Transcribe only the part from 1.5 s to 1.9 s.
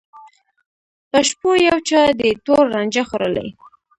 یو